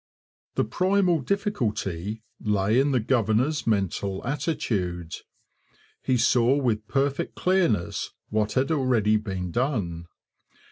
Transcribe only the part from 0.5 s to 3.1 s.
The primal difficulty lay in the